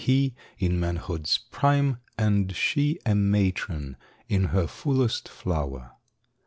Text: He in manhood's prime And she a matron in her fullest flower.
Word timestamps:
He 0.03 0.33
in 0.57 0.79
manhood's 0.79 1.37
prime 1.37 1.99
And 2.17 2.55
she 2.55 2.97
a 3.05 3.13
matron 3.13 3.97
in 4.27 4.45
her 4.45 4.65
fullest 4.65 5.29
flower. 5.29 5.91